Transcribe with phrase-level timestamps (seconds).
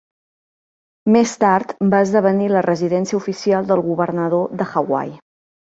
[1.15, 5.19] Més tard, va esdevenir la residència oficial del governador de Hawaii.